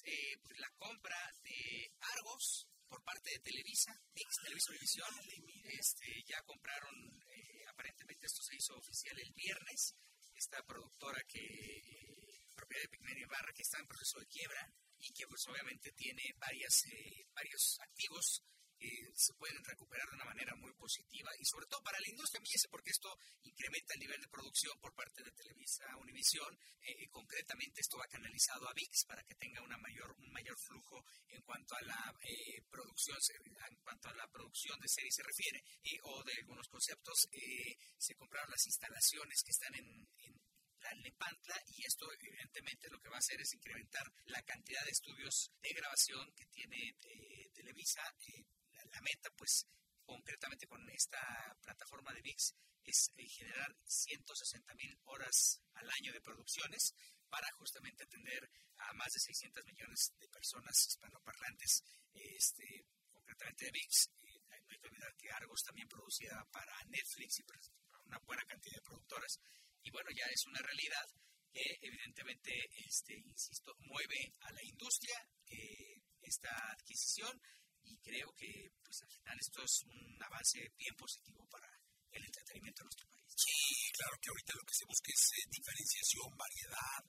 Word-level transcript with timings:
es 0.00 0.12
eh, 0.12 0.38
pues, 0.42 0.58
la 0.58 0.70
compra 0.78 1.16
de 1.42 1.92
Argos 2.16 2.68
por 2.88 3.02
parte 3.04 3.30
de 3.30 3.38
Televisa, 3.40 3.92
Televisa 4.42 4.70
Univisión. 4.70 5.08
Este, 5.64 6.06
ya 6.26 6.42
compraron, 6.42 7.22
eh, 7.28 7.64
aparentemente 7.68 8.26
esto 8.26 8.42
se 8.42 8.56
hizo 8.56 8.76
oficial 8.76 9.18
el 9.18 9.32
viernes, 9.32 9.94
esta 10.34 10.62
productora 10.64 11.22
que, 11.28 11.40
eh, 11.40 12.46
propiedad 12.54 12.82
de 12.82 12.88
Pigmedia 12.88 13.26
Barra, 13.26 13.52
que 13.54 13.62
está 13.62 13.78
en 13.78 13.86
proceso 13.86 14.20
de 14.20 14.26
quiebra 14.26 14.72
y 14.98 15.12
que 15.12 15.26
pues 15.26 15.46
obviamente 15.48 15.92
tiene 15.92 16.22
varias, 16.38 16.84
varios 17.34 17.78
activos 17.80 18.42
se 19.14 19.34
pueden 19.34 19.62
recuperar 19.62 20.08
de 20.08 20.14
una 20.14 20.24
manera 20.24 20.54
muy 20.56 20.69
positiva 20.90 21.30
y 21.38 21.44
sobre 21.44 21.66
todo 21.66 21.80
para 21.82 22.00
la 22.00 22.10
industria 22.10 22.42
porque 22.70 22.90
esto 22.90 23.08
incrementa 23.42 23.94
el 23.94 24.00
nivel 24.00 24.20
de 24.20 24.28
producción 24.28 24.74
por 24.80 24.92
parte 24.94 25.22
de 25.22 25.30
Televisa 25.30 25.84
Univisión. 25.98 26.50
Eh, 26.82 27.06
concretamente 27.08 27.80
esto 27.80 27.98
va 27.98 28.06
canalizado 28.10 28.68
a 28.68 28.74
VIX 28.74 29.04
para 29.06 29.22
que 29.22 29.34
tenga 29.36 29.62
una 29.62 29.78
mayor, 29.78 30.10
un 30.18 30.32
mayor 30.32 30.58
flujo 30.58 31.04
en 31.28 31.42
cuanto 31.42 31.76
a 31.76 31.82
la 31.82 32.14
eh, 32.22 32.62
producción 32.70 33.16
en 33.70 33.76
cuanto 33.82 34.08
a 34.08 34.14
la 34.14 34.26
producción 34.28 34.78
de 34.80 34.88
series 34.88 35.14
se 35.14 35.22
refiere 35.22 35.62
o 36.02 36.24
de 36.24 36.32
algunos 36.40 36.66
conceptos. 36.68 37.28
Eh, 37.30 37.76
se 37.96 38.14
compraron 38.16 38.50
las 38.50 38.66
instalaciones 38.66 39.42
que 39.44 39.50
están 39.52 39.74
en, 39.74 39.86
en 40.26 40.34
la 40.80 40.94
Nepantla 40.94 41.54
y 41.76 41.86
esto 41.86 42.06
evidentemente 42.12 42.88
lo 42.90 42.98
que 42.98 43.10
va 43.10 43.16
a 43.16 43.18
hacer 43.18 43.40
es 43.40 43.52
incrementar 43.54 44.10
la 44.26 44.42
cantidad 44.42 44.82
de 44.84 44.90
estudios 44.90 45.52
de 45.60 45.70
grabación 45.70 46.32
que 46.34 46.46
tiene 46.46 46.96
Televisa 47.54 48.02
la 48.92 49.00
meta, 49.02 49.30
pues 49.36 49.66
concretamente 50.10 50.66
con 50.66 50.82
esta 50.90 51.22
plataforma 51.62 52.12
de 52.12 52.20
VIX, 52.20 52.54
es 52.82 53.12
eh, 53.16 53.28
generar 53.28 53.70
160 53.86 54.74
mil 54.74 54.98
horas 55.04 55.62
al 55.74 55.88
año 55.88 56.12
de 56.12 56.20
producciones 56.20 56.96
para 57.28 57.46
justamente 57.52 58.02
atender 58.02 58.50
a 58.78 58.92
más 58.94 59.12
de 59.12 59.20
600 59.20 59.64
millones 59.66 60.12
de 60.18 60.26
personas 60.28 60.74
hispanoparlantes, 60.84 61.84
este, 62.12 62.86
concretamente 63.12 63.66
de 63.66 63.70
VIX. 63.70 64.10
Eh, 64.26 64.42
hay 64.50 64.78
que 64.80 64.88
olvidar 64.88 65.14
que 65.14 65.30
Argos 65.30 65.62
también 65.62 65.86
producía 65.86 66.34
para 66.50 66.74
Netflix 66.88 67.38
y 67.38 67.44
para 67.44 67.60
una 68.06 68.18
buena 68.26 68.42
cantidad 68.46 68.74
de 68.74 68.82
productoras. 68.82 69.38
Y 69.82 69.92
bueno, 69.92 70.10
ya 70.10 70.26
es 70.26 70.44
una 70.46 70.58
realidad 70.58 71.06
que 71.52 71.78
evidentemente, 71.82 72.50
este, 72.84 73.14
insisto, 73.14 73.76
mueve 73.86 74.32
a 74.40 74.52
la 74.52 74.64
industria 74.64 75.22
eh, 75.46 76.02
esta 76.22 76.50
adquisición 76.72 77.40
y 77.84 77.96
creo 77.98 78.28
que 78.36 78.70
pues 78.82 79.02
al 79.02 79.10
final 79.10 79.36
esto 79.38 79.62
es 79.62 79.74
un 79.86 80.22
avance 80.22 80.58
bien 80.76 80.94
positivo 80.96 81.46
para 81.48 81.68
el 82.10 82.24
entretenimiento 82.24 82.82
de 82.82 82.88
nuestro 82.90 83.06
país. 83.06 83.30
Sí, 83.38 83.60
claro 83.94 84.14
que 84.20 84.30
ahorita 84.30 84.52
lo 84.58 84.66
que 84.66 84.74
se 84.74 84.88
busca 84.90 85.08
es 85.14 85.22
eh, 85.38 85.46
diferenciación, 85.46 86.28
variedad 86.34 87.00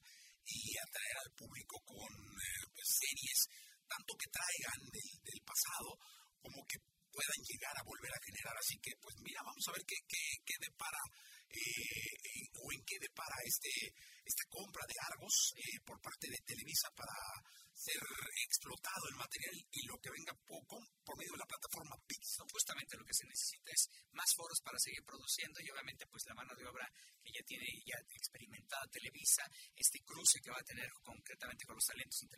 y 0.45 0.78
atraer 0.78 1.17
al 1.25 1.31
público 1.33 1.75
con 1.86 2.11
eh, 2.11 2.63
pues, 2.73 2.88
series 2.88 3.39
tanto 3.91 4.16
que 4.16 4.31
traigan 4.31 4.81
del, 4.88 5.41
pasado 5.44 5.89
como 6.39 6.63
que 6.63 6.80
puedan 7.11 7.41
llegar 7.44 7.75
a 7.75 7.83
volver 7.83 8.13
a 8.13 8.23
generar. 8.23 8.56
Así 8.56 8.80
que, 8.80 8.95
pues 9.03 9.16
mira, 9.19 9.44
vamos 9.44 9.66
a 9.67 9.75
ver 9.75 9.83
qué, 9.83 10.00
qué, 10.08 10.23
qué 10.47 10.56
depara 10.63 11.02
eh, 11.52 12.47
o 12.56 12.72
en 12.72 12.81
qué 12.88 12.95
depara 13.03 13.35
este, 13.44 13.73
esta 14.23 14.47
compra 14.47 14.85
de 14.88 14.95
Argos 15.12 15.35
por 15.84 16.00
parte 16.00 16.31
de 16.31 16.40
Televisa 16.47 16.88
para 16.95 17.12
ser 17.81 18.02
explotado 18.46 19.09
el 19.09 19.16
material 19.16 19.58
y 19.72 19.86
lo 19.88 19.97
que 19.97 20.12
venga 20.12 20.38
poco 20.46 20.78
por 21.03 21.18
medio 21.18 21.34
de 21.34 21.42
la 21.42 21.50
plataforma 21.50 21.97
Pix. 22.06 22.38
Supuestamente 22.38 22.97
lo 22.97 23.06
que 23.06 23.18
se 23.18 23.25
necesita 23.25 23.72
es 23.74 23.90
más 24.14 24.30
foros 24.36 24.62
para 24.62 24.78
seguir 24.78 25.03
produciendo 25.03 25.59
y 25.62 25.69
obviamente 25.72 26.06
pues 26.06 26.24
la 26.28 26.36
mano 26.36 26.53
de 26.53 26.66
obra 26.66 26.86
que 27.24 27.31
ya 27.34 27.44
tiene 27.44 27.66
ya 27.86 27.97
experimentada 28.14 28.86
Televisa, 28.92 29.44
este 29.75 30.00
cruce 30.06 30.40
que 30.42 30.52
va 30.52 30.59
a 30.59 30.69
tener 30.69 30.90
concretamente 31.02 31.66
con 31.66 31.75
los 31.75 31.86
talentos 31.86 32.22
en, 32.22 32.31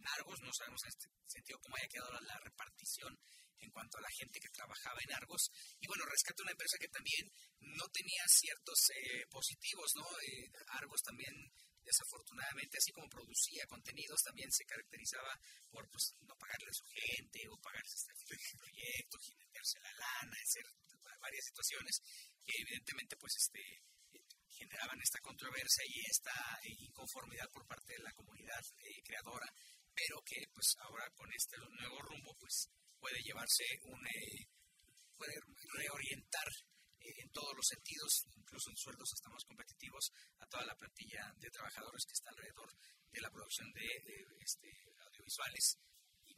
en 0.00 0.08
Argos, 0.16 0.40
no 0.40 0.52
sabemos 0.52 0.80
en 0.84 0.88
este 0.88 1.06
sentido 1.26 1.58
cómo 1.60 1.76
haya 1.76 1.88
quedado 1.88 2.12
la, 2.20 2.38
repartición 2.40 3.18
en 3.60 3.70
cuanto 3.70 3.98
a 3.98 4.00
la 4.00 4.08
gente 4.16 4.40
que 4.40 4.48
trabajaba 4.48 4.98
en 5.04 5.12
Argos. 5.12 5.50
Y 5.80 5.86
bueno, 5.86 6.04
rescata 6.06 6.42
una 6.42 6.52
empresa 6.52 6.78
que 6.80 6.88
también 6.88 7.30
no 7.60 7.84
tenía 7.92 8.24
ciertos 8.26 8.78
eh, 8.96 9.26
positivos, 9.28 9.92
¿no? 9.96 10.06
Eh, 10.24 10.50
Argos 10.80 11.02
también 11.02 11.34
desafortunadamente, 11.84 12.78
así 12.78 12.92
como 12.92 13.08
producía 13.08 13.66
contenidos, 13.66 14.20
también 14.22 14.50
se 14.52 14.64
caracterizaba 14.64 15.32
por 15.70 15.88
pues, 15.90 16.14
no 16.22 16.34
pagarle 16.36 16.70
a 16.70 16.78
su 16.78 16.86
gente 16.86 17.40
o 17.48 17.56
pagarse 17.60 17.96
este 17.96 18.12
proyecto, 18.56 19.18
meterse 19.38 19.78
la 19.80 19.92
lana, 19.92 20.36
hacer 20.36 20.64
varias 21.20 21.44
situaciones 21.44 22.00
que 22.44 22.52
evidentemente 22.64 23.16
pues 23.16 23.36
este 23.36 23.60
generaban 24.50 25.00
esta 25.00 25.20
controversia 25.20 25.84
y 25.88 26.00
esta 26.10 26.36
inconformidad 26.84 27.48
por 27.52 27.66
parte 27.66 27.94
de 27.94 28.02
la 28.04 28.12
comunidad 28.12 28.60
eh, 28.80 29.00
creadora, 29.04 29.48
pero 29.94 30.20
que 30.24 30.36
pues 30.52 30.74
ahora 30.80 31.08
con 31.16 31.32
este 31.32 31.56
nuevo 31.56 31.96
rumbo 32.02 32.34
pues 32.38 32.68
puede 32.98 33.20
llevarse 33.22 33.64
un 33.84 34.00
eh, 34.06 34.48
puede 35.16 35.36
reorientar 35.76 36.48
en 37.00 37.30
todos 37.32 37.56
los 37.56 37.66
sentidos, 37.66 38.26
incluso 38.36 38.70
en 38.70 38.76
sueldos 38.76 39.08
estamos 39.14 39.44
competitivos, 39.44 39.89
a 39.89 39.89
toda 40.60 40.72
la 40.74 40.76
plantilla 40.76 41.34
de 41.38 41.50
trabajadores 41.50 42.04
que 42.04 42.12
está 42.12 42.30
alrededor 42.30 42.68
de 43.10 43.20
la 43.20 43.30
producción 43.30 43.72
de, 43.72 43.88
este, 44.40 44.68
audiovisuales. 45.06 45.78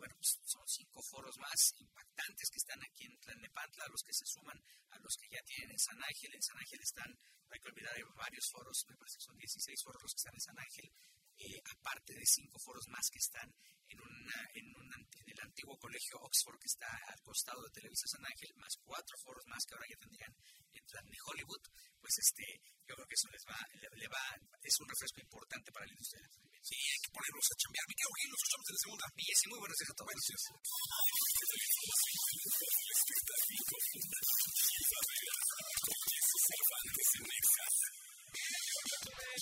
Bueno, 0.03 0.19
pues 0.19 0.35
son 0.51 0.67
cinco 0.67 1.01
foros 1.01 1.39
más 1.39 1.79
impactantes 1.79 2.51
que 2.51 2.59
están 2.59 2.83
aquí 2.83 3.07
en 3.07 3.15
Tlalnepantla, 3.23 3.87
los 3.87 4.03
que 4.03 4.13
se 4.13 4.27
suman 4.27 4.59
a 4.91 4.99
los 4.99 5.15
que 5.15 5.31
ya 5.31 5.39
tienen 5.47 5.71
en 5.71 5.79
San 5.79 5.95
Ángel. 5.95 6.35
En 6.35 6.43
San 6.43 6.59
Ángel 6.59 6.81
están, 6.83 7.07
no 7.07 7.55
hay 7.55 7.61
que 7.63 7.71
olvidar, 7.71 7.95
hay 7.95 8.03
varios 8.19 8.51
foros, 8.51 8.83
me 8.91 8.97
parece 8.99 9.23
que 9.23 9.31
son 9.31 9.39
16 9.39 9.79
foros 9.87 10.03
los 10.03 10.11
que 10.11 10.23
están 10.27 10.35
en 10.35 10.43
San 10.43 10.59
Ángel, 10.59 10.91
eh, 11.39 11.63
aparte 11.71 12.19
de 12.19 12.27
cinco 12.27 12.59
foros 12.59 12.83
más 12.91 13.07
que 13.15 13.23
están 13.23 13.47
en, 13.87 14.01
una, 14.03 14.39
en, 14.59 14.67
en, 14.75 15.31
el 15.31 15.41
antiguo 15.47 15.79
colegio 15.79 16.19
Oxford 16.19 16.59
que 16.59 16.67
está 16.67 16.91
al 17.07 17.23
costado 17.23 17.63
de 17.63 17.71
Televisa 17.71 18.11
San 18.11 18.27
Ángel, 18.27 18.51
más 18.59 18.75
cuatro 18.83 19.15
foros 19.23 19.47
más 19.47 19.63
que 19.63 19.75
ahora 19.79 19.87
ya 19.87 20.03
tendrían 20.03 20.34
en 20.75 20.83
de 20.83 21.19
Hollywood, 21.31 21.63
pues 22.03 22.19
este, 22.19 22.43
yo 22.91 22.99
creo 22.99 23.07
que 23.07 23.15
eso 23.15 23.31
les 23.31 23.45
va, 23.47 23.59
le, 23.95 24.09
va, 24.11 24.25
es 24.67 24.75
un 24.83 24.89
refresco 24.91 25.21
importante 25.23 25.71
para 25.71 25.87
la 25.87 25.95
industria 25.95 26.27
Sí, 26.63 26.79
hay 26.79 27.01
que 27.03 27.11
ponerlos 27.11 27.49
a 27.51 27.59
chambear. 27.59 27.87
Quedo 27.91 28.13
aquí, 28.15 28.27
los 28.31 28.45
en 28.72 28.77
la 28.77 28.81
segunda. 28.81 29.05
Y 29.21 29.49
muy 29.53 29.59
buenos 29.60 29.77
días 29.77 29.91
a 29.91 29.97
todos. 30.00 30.09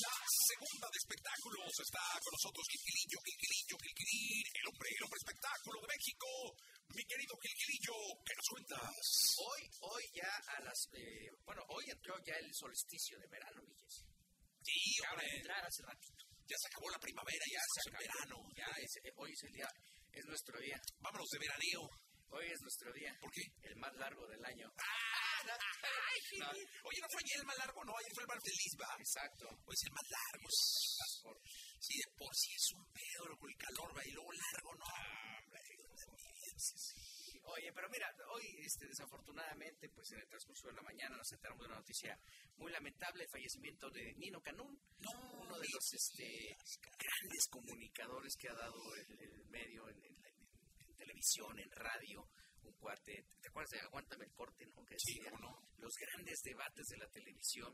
La 0.00 0.18
segunda 0.50 0.86
de 0.90 0.98
espectáculos 0.98 1.70
está 1.78 2.02
con 2.18 2.32
nosotros 2.34 2.66
Gilquilillo, 2.74 3.18
Gilquilillo, 3.22 3.76
Gilquilín, 3.78 4.44
el 4.50 4.66
hombre, 4.66 4.88
el 4.98 5.04
hombre 5.04 5.18
espectáculo 5.22 5.78
de 5.80 5.88
México. 5.94 6.26
Mi 6.90 7.04
querido 7.06 7.34
Gilquilillo, 7.38 7.94
¿qué 8.26 8.34
nos 8.34 8.48
cuentas? 8.50 8.98
Hoy, 9.38 9.62
hoy 9.94 10.04
ya 10.10 10.32
a 10.58 10.60
las, 10.66 10.90
eh, 10.98 11.30
bueno, 11.46 11.62
hoy 11.70 11.84
entró 11.86 12.18
ya 12.26 12.34
el 12.34 12.50
solsticio 12.52 13.18
de 13.20 13.28
verano, 13.28 13.62
Villes. 13.62 14.02
Sí, 14.62 14.98
Acaba 15.06 15.22
de 15.22 15.36
entrar 15.38 15.64
hace 15.64 15.82
ratito. 15.86 16.19
Ya 16.50 16.58
se 16.58 16.66
acabó 16.66 16.90
la 16.90 16.98
primavera, 16.98 17.44
ya 17.46 17.62
se 17.62 17.80
el 17.86 17.94
verano. 17.94 18.36
Ya 18.58 18.66
es, 18.82 18.90
eh, 19.06 19.12
hoy 19.22 19.30
es 19.30 19.42
el 19.46 19.52
día, 19.54 19.70
es 20.10 20.24
nuestro 20.26 20.58
día. 20.58 20.74
Vámonos 20.98 21.28
de 21.30 21.38
veraneo. 21.38 21.86
Hoy 22.34 22.46
es 22.50 22.60
nuestro 22.60 22.92
día. 22.92 23.14
¿Por 23.22 23.30
qué? 23.30 23.42
El 23.70 23.76
más 23.78 23.94
largo 23.94 24.26
del 24.26 24.44
año. 24.44 24.66
¡Ah! 24.74 25.20
Oye, 26.90 27.00
no 27.00 27.08
fue 27.10 27.22
ayer 27.22 27.38
el 27.38 27.46
más 27.46 27.58
largo, 27.58 27.84
no, 27.84 27.94
ayer 27.96 28.12
fue 28.14 28.22
el 28.22 28.28
más 28.34 28.42
feliz, 28.42 28.72
va. 28.82 28.90
Exacto. 28.98 29.46
Hoy 29.46 29.74
es 29.78 29.84
el 29.86 29.92
más 29.94 30.06
largo. 30.10 30.48
Sí, 31.78 31.94
de 32.02 32.06
por 32.18 32.34
sí 32.34 32.50
es 32.50 32.66
un 32.74 32.84
pedo 32.90 33.30
con 33.38 33.46
el 33.46 33.56
calor, 33.56 33.96
va, 33.96 34.02
y 34.04 34.10
luego 34.10 34.32
largo, 34.34 34.74
no. 34.74 34.90
Oye, 37.42 37.72
pero 37.72 37.88
mira, 37.90 38.06
hoy 38.32 38.44
este, 38.64 38.86
desafortunadamente, 38.86 39.88
pues 39.88 40.12
en 40.12 40.20
el 40.20 40.28
transcurso 40.28 40.68
de 40.68 40.74
la 40.74 40.82
mañana 40.82 41.16
nos 41.16 41.32
enteramos 41.32 41.62
de 41.62 41.68
una 41.68 41.80
noticia 41.80 42.18
muy 42.56 42.70
lamentable, 42.70 43.24
el 43.24 43.30
fallecimiento 43.30 43.90
de 43.90 44.14
Nino 44.14 44.40
Canún, 44.40 44.78
uno 45.38 45.58
de 45.58 45.68
los 45.72 45.92
este, 45.92 46.56
grandes 46.98 47.48
comunicadores 47.50 48.36
que 48.36 48.48
ha 48.48 48.54
dado 48.54 48.94
el, 48.94 49.44
medio 49.48 49.88
en, 49.88 50.00
televisión, 50.96 51.58
en 51.58 51.70
radio, 51.70 52.28
un 52.62 52.74
cuate, 52.74 53.24
¿te 53.40 53.48
acuerdas 53.48 53.70
de 53.70 53.80
Aguántame 53.80 54.26
el 54.26 54.32
corte, 54.32 54.66
no? 54.66 54.84
Que 54.84 54.94
decía, 54.94 55.30
no? 55.40 55.66
Los 55.78 55.94
grandes 55.98 56.40
debates 56.42 56.86
de 56.88 56.98
la 56.98 57.08
televisión, 57.08 57.72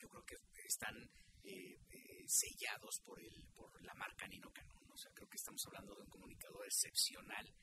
yo 0.00 0.08
creo 0.08 0.24
que 0.24 0.36
están 0.66 0.96
eh, 1.44 1.78
eh, 1.90 2.24
sellados 2.26 3.00
por, 3.04 3.20
el, 3.20 3.46
por 3.54 3.82
la 3.84 3.94
marca 3.94 4.26
Nino 4.26 4.50
Canún, 4.50 4.90
o 4.90 4.96
sea, 4.96 5.12
creo 5.14 5.28
que 5.28 5.36
estamos 5.36 5.62
hablando 5.66 5.94
de 5.94 6.02
un 6.02 6.08
comunicador 6.08 6.66
excepcional 6.66 7.54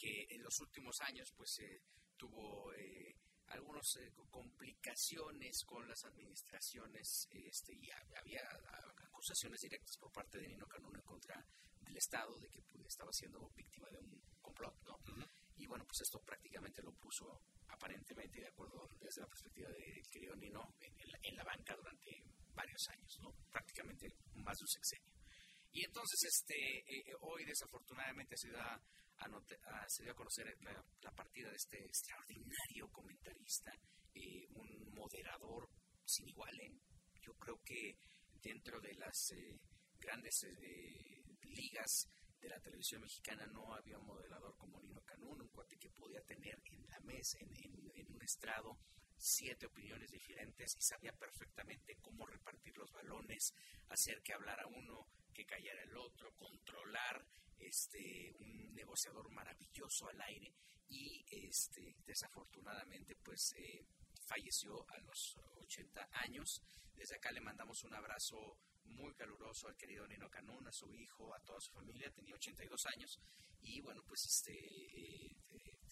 que 0.00 0.26
en 0.30 0.42
los 0.42 0.58
últimos 0.60 0.98
años 1.02 1.30
pues 1.36 1.58
eh, 1.58 1.82
tuvo 2.16 2.72
eh, 2.72 3.14
algunas 3.48 3.96
eh, 3.96 4.12
complicaciones 4.30 5.62
con 5.66 5.86
las 5.86 6.02
administraciones 6.04 7.28
este, 7.30 7.74
y 7.74 7.90
había 8.16 8.40
acusaciones 9.04 9.60
directas 9.60 9.96
por 9.98 10.10
parte 10.10 10.38
de 10.38 10.48
Nino 10.48 10.66
Canún 10.66 10.96
en 10.96 11.02
contra 11.02 11.44
del 11.80 11.96
Estado 11.96 12.34
de 12.38 12.48
que 12.48 12.62
pues, 12.62 12.86
estaba 12.86 13.12
siendo 13.12 13.50
víctima 13.50 13.88
de 13.90 13.98
un 13.98 14.22
complot, 14.40 14.74
¿no? 14.84 14.98
Y 15.56 15.66
bueno, 15.66 15.84
pues 15.84 16.00
esto 16.00 16.20
prácticamente 16.24 16.80
lo 16.82 16.92
puso 16.92 17.42
aparentemente, 17.68 18.40
de 18.40 18.48
acuerdo 18.48 18.88
desde 18.98 19.20
la 19.20 19.26
perspectiva 19.26 19.68
del 19.68 20.08
querido 20.10 20.34
Nino, 20.36 20.74
en, 20.80 20.94
en, 21.22 21.36
la 21.36 21.44
banca 21.44 21.76
durante 21.76 22.24
varios 22.54 22.88
años, 22.88 23.18
¿no? 23.20 23.34
Prácticamente 23.50 24.08
más 24.34 24.56
de 24.56 24.64
un 24.64 24.68
sexenio. 24.68 25.12
Y 25.72 25.84
entonces, 25.84 26.24
este, 26.24 26.78
eh, 26.86 27.14
hoy 27.20 27.44
desafortunadamente 27.44 28.36
se 28.36 28.50
dio 29.26 29.58
a, 29.68 29.88
se 29.88 30.02
dio 30.02 30.12
a 30.12 30.16
conocer 30.16 30.46
la, 30.62 31.12
partida 31.12 31.50
de 31.50 31.56
este 31.56 31.84
extraordinario 31.84 32.88
comentarista, 32.90 33.72
eh, 34.14 34.46
un 34.50 34.94
moderador 34.94 35.68
sin 36.04 36.28
igual. 36.28 36.58
¿eh? 36.60 36.72
Yo 37.20 37.34
creo 37.34 37.60
que 37.64 37.96
dentro 38.42 38.80
de 38.80 38.94
las 38.94 39.34
grandes 39.98 40.46
ligas 41.42 42.08
de 42.40 42.48
la 42.48 42.60
televisión 42.60 43.02
mexicana 43.02 43.46
no 43.46 43.74
había 43.74 43.98
un 43.98 44.06
moderador 44.06 44.56
como 44.56 44.80
Nino 44.80 45.02
Canún, 45.02 45.42
un 45.42 45.48
cuate 45.48 45.76
que 45.76 45.90
podía 45.90 46.22
tener 46.22 46.58
en 46.64 46.86
la 46.88 47.00
mesa, 47.00 47.38
en 47.40 48.14
un 48.14 48.22
estrado, 48.22 48.78
siete 49.20 49.66
opiniones 49.66 50.10
diferentes 50.10 50.74
y 50.76 50.82
sabía 50.82 51.12
perfectamente 51.12 51.96
cómo 52.00 52.26
repartir 52.26 52.76
los 52.78 52.90
balones, 52.90 53.52
hacer 53.90 54.22
que 54.22 54.32
hablara 54.32 54.66
uno, 54.66 55.06
que 55.34 55.44
callara 55.44 55.82
el 55.82 55.96
otro, 55.96 56.32
controlar 56.36 57.26
este 57.60 58.32
un 58.38 58.74
negociador 58.74 59.30
maravilloso 59.30 60.08
al 60.08 60.20
aire 60.20 60.52
y 60.88 61.24
este 61.46 61.96
desafortunadamente 62.04 63.14
pues 63.22 63.54
eh, 63.56 63.86
falleció 64.26 64.74
a 64.88 64.98
los 65.00 65.36
80 65.56 66.08
años. 66.26 66.62
Desde 66.94 67.16
acá 67.16 67.30
le 67.32 67.40
mandamos 67.40 67.82
un 67.84 67.94
abrazo 67.94 68.36
muy 68.84 69.14
caluroso 69.14 69.68
al 69.68 69.76
querido 69.76 70.06
Nino 70.06 70.28
Canún, 70.28 70.66
a 70.66 70.72
su 70.72 70.92
hijo, 70.94 71.34
a 71.34 71.40
toda 71.40 71.60
su 71.60 71.72
familia, 71.72 72.10
tenía 72.10 72.34
82 72.34 72.86
años 72.86 73.18
y 73.62 73.80
bueno, 73.80 74.02
pues 74.06 74.24
este 74.24 74.52
eh, 74.52 75.36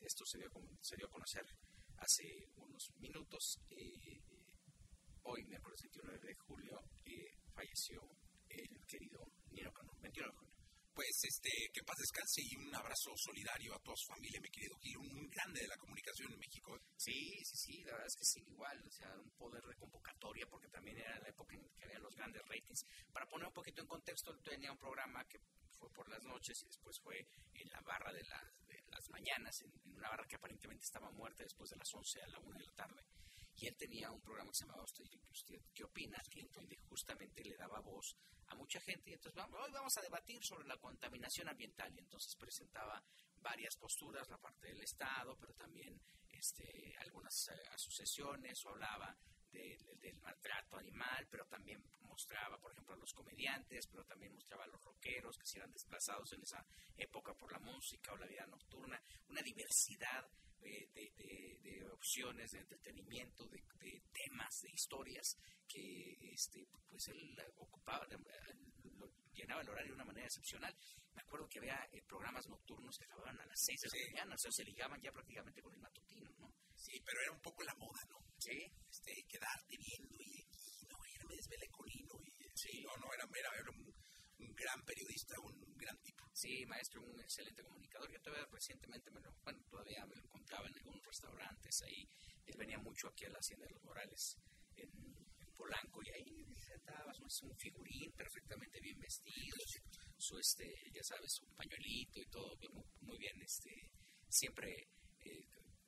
esto 0.00 0.24
se 0.24 0.38
dio, 0.38 0.48
se 0.80 0.96
a 0.96 1.08
conocer 1.08 1.44
hace 1.98 2.48
unos 2.56 2.90
minutos. 2.98 3.58
Eh, 3.70 4.20
hoy, 5.22 5.44
miércoles 5.44 5.80
29 5.82 6.18
de 6.26 6.34
julio, 6.34 6.80
falleció 7.54 8.00
el 8.48 8.86
querido 8.86 9.20
Nino 9.50 9.72
Cano, 9.72 9.92
21 10.00 10.28
de 10.30 10.36
julio. 10.36 10.57
Pues 10.98 11.14
este, 11.22 11.70
que 11.72 11.86
paz 11.86 11.94
descanse 11.94 12.42
y 12.42 12.56
un 12.58 12.74
abrazo 12.74 13.14
solidario 13.14 13.72
a 13.72 13.78
toda 13.78 13.94
su 13.94 14.10
familia, 14.10 14.40
mi 14.42 14.50
querido 14.50 14.74
Gil, 14.82 14.98
un 14.98 15.30
grande 15.30 15.60
de 15.60 15.68
la 15.68 15.76
comunicación 15.76 16.32
en 16.32 16.40
México. 16.40 16.74
Sí, 16.96 17.38
sí, 17.44 17.54
sí, 17.54 17.84
la 17.86 17.92
verdad 17.92 18.08
es 18.08 18.16
que 18.18 18.24
sí, 18.24 18.42
igual, 18.50 18.82
o 18.82 18.90
sea, 18.90 19.14
un 19.14 19.30
poder 19.38 19.62
de 19.62 19.76
convocatoria, 19.76 20.44
porque 20.50 20.66
también 20.66 20.98
era 20.98 21.16
la 21.20 21.28
época 21.28 21.54
en 21.54 21.62
que 21.70 21.84
había 21.84 22.00
los 22.00 22.16
grandes 22.16 22.42
ratings. 22.42 22.82
Para 23.12 23.26
poner 23.26 23.46
un 23.46 23.54
poquito 23.54 23.80
en 23.80 23.86
contexto, 23.86 24.36
tenía 24.42 24.72
un 24.72 24.78
programa 24.78 25.22
que 25.30 25.38
fue 25.78 25.88
por 25.94 26.10
las 26.10 26.24
noches 26.24 26.58
y 26.64 26.66
después 26.66 26.98
fue 26.98 27.14
en 27.54 27.68
la 27.70 27.80
barra 27.82 28.12
de, 28.12 28.18
de 28.18 28.82
las 28.90 29.08
mañanas, 29.10 29.54
en, 29.62 29.70
una 29.94 30.10
barra 30.10 30.26
que 30.26 30.34
aparentemente 30.34 30.82
estaba 30.82 31.12
muerta 31.12 31.44
después 31.44 31.70
de 31.70 31.76
las 31.76 31.94
11 31.94 32.22
a 32.22 32.26
la 32.26 32.40
1 32.40 32.58
de 32.58 32.64
la 32.64 32.72
tarde. 32.72 33.04
Y 33.60 33.66
él 33.66 33.76
tenía 33.76 34.10
un 34.12 34.20
programa 34.20 34.50
que 34.50 34.58
se 34.58 34.64
llamaba 34.64 34.84
¿Usted, 34.84 35.60
qué 35.74 35.84
opina? 35.84 36.22
Que 36.30 36.46
donde 36.52 36.76
justamente 36.76 37.44
le 37.44 37.56
daba 37.56 37.80
voz 37.80 38.16
a 38.46 38.54
mucha 38.54 38.80
gente. 38.80 39.10
Y 39.10 39.14
entonces 39.14 39.42
hoy 39.52 39.72
vamos 39.72 39.96
a 39.96 40.00
debatir 40.00 40.44
sobre 40.44 40.66
la 40.68 40.76
contaminación 40.76 41.48
ambiental. 41.48 41.92
Y 41.92 41.98
entonces 41.98 42.36
presentaba 42.36 43.02
varias 43.40 43.76
posturas, 43.76 44.28
la 44.28 44.38
parte 44.38 44.68
del 44.68 44.80
Estado, 44.80 45.36
pero 45.40 45.54
también 45.54 46.00
este, 46.28 46.94
algunas 47.00 47.48
eh, 47.48 47.68
asociaciones, 47.72 48.64
o 48.64 48.70
hablaba 48.70 49.16
del 49.50 50.16
maltrato 50.20 50.76
animal, 50.76 51.26
pero 51.30 51.46
también 51.46 51.82
mostraba, 52.00 52.58
por 52.58 52.70
ejemplo, 52.70 52.94
a 52.94 52.98
los 52.98 53.12
comediantes, 53.12 53.86
pero 53.88 54.04
también 54.04 54.34
mostraba 54.34 54.64
a 54.64 54.68
los 54.68 54.82
rockeros 54.84 55.36
que 55.36 55.46
se 55.46 55.58
eran 55.58 55.72
desplazados 55.72 56.32
en 56.32 56.42
esa 56.42 56.64
época 56.96 57.34
por 57.34 57.50
la 57.50 57.58
música 57.58 58.12
o 58.12 58.16
la 58.16 58.26
vida 58.26 58.46
nocturna, 58.46 59.02
una 59.28 59.42
diversidad 59.42 60.28
eh, 60.62 61.58
de, 61.62 61.84
opciones 61.92 62.52
de 62.52 62.60
entretenimiento, 62.60 63.46
de, 63.48 63.60
temas, 64.12 64.60
de 64.62 64.70
historias 64.70 65.36
que 65.66 66.16
este, 66.32 66.66
pues 66.88 67.08
él 67.08 67.36
ocupaba, 67.56 68.06
llenaba 69.32 69.62
el 69.62 69.68
horario 69.68 69.90
de 69.90 69.94
una 69.94 70.04
manera 70.04 70.26
excepcional. 70.26 70.74
Me 71.14 71.22
acuerdo 71.22 71.48
que 71.48 71.58
había 71.58 71.88
eh, 71.92 72.02
programas 72.06 72.46
nocturnos 72.48 72.96
que 72.98 73.04
acababan 73.04 73.40
a 73.40 73.46
las 73.46 73.60
6 73.60 73.80
de 73.80 73.88
la 73.88 74.06
mañana, 74.06 74.34
o 74.34 74.38
sea, 74.38 74.52
se 74.52 74.64
ligaban 74.64 75.00
ya 75.00 75.12
prácticamente 75.12 75.62
con 75.62 75.72
el 75.72 75.80
matutino, 75.80 76.30
¿no? 76.38 76.54
Sí, 76.74 77.00
pero 77.04 77.20
era 77.20 77.32
un 77.32 77.40
poco 77.40 77.62
la 77.64 77.74
moda, 77.74 78.00
¿no? 78.08 78.18
Sí. 78.38 78.70
Este, 78.88 79.24
quedarte 79.28 79.76
viendo 79.76 80.16
y, 80.20 80.46
no, 80.88 80.96
ya 81.12 81.24
me 81.26 81.34
desvelé 81.34 81.68
con. 81.68 81.88
Y, 81.88 82.06
sí, 82.54 82.82
no, 82.82 82.96
no, 82.96 83.12
era, 83.12 83.24
era, 83.34 83.70
un, 83.70 83.94
gran 84.38 84.82
periodista, 84.84 85.34
un 85.40 85.76
gran 85.76 85.98
tipo. 86.02 86.24
Sí, 86.32 86.64
maestro, 86.66 87.02
un 87.02 87.20
excelente 87.20 87.62
comunicador. 87.62 88.10
Yo 88.12 88.20
todavía 88.20 88.46
recientemente, 88.52 89.10
me 89.10 89.20
lo, 89.20 89.32
bueno, 89.42 89.60
todavía 89.68 90.06
me 90.06 90.14
lo 90.16 90.22
encontraba 90.22 90.68
en 90.68 90.74
algunos 90.76 91.04
restaurantes 91.04 91.82
ahí. 91.82 92.08
Él 92.46 92.54
venía 92.58 92.78
mucho 92.78 93.08
aquí 93.08 93.24
a 93.24 93.30
la 93.30 93.38
Hacienda 93.38 93.66
de 93.66 93.74
los 93.74 93.84
Morales, 93.84 94.36
en, 94.76 94.90
Polanco, 95.58 96.00
y 96.04 96.10
ahí 96.10 96.54
sentaba, 96.54 97.10
es 97.10 97.42
un 97.42 97.56
figurín 97.56 98.12
perfectamente 98.12 98.78
bien 98.80 98.96
vestido, 99.00 99.58
su, 100.16 100.38
este, 100.38 100.64
ya 100.94 101.02
sabes, 101.02 101.32
su 101.32 101.46
pañuelito 101.56 102.20
y 102.22 102.26
todo, 102.30 102.56
muy, 102.70 102.84
muy 103.00 103.18
bien, 103.18 103.42
este, 103.42 103.90
siempre 104.28 104.70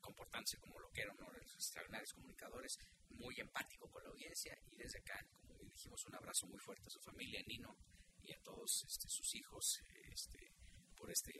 comportándose 0.00 0.58
como 0.58 0.78
lo 0.80 0.90
que 0.90 1.02
eran 1.02 1.16
los 1.16 1.54
extraordinarios 1.54 2.12
comunicadores, 2.14 2.78
muy 3.10 3.34
empático 3.38 3.88
con 3.88 4.02
la 4.02 4.10
audiencia 4.10 4.56
y 4.70 4.76
desde 4.76 4.98
acá, 4.98 5.24
como 5.46 5.56
dijimos, 5.70 6.04
un 6.06 6.16
abrazo 6.16 6.46
muy 6.46 6.58
fuerte 6.58 6.86
a 6.86 6.90
su 6.90 7.00
familia, 7.00 7.40
Nino, 7.46 7.76
y 8.30 8.32
a 8.32 8.42
todos 8.46 8.70
este, 8.86 9.08
sus 9.08 9.34
hijos 9.34 9.80
este, 10.14 10.38
por 10.96 11.10
este 11.10 11.32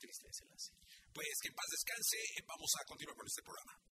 triste 0.00 0.26
desenlace. 0.26 0.72
Pues 1.12 1.28
que 1.42 1.48
en 1.48 1.54
paz 1.54 1.68
descanse, 1.70 2.16
vamos 2.46 2.72
a 2.80 2.84
continuar 2.88 3.16
con 3.16 3.26
este 3.26 3.42
programa. 3.42 3.78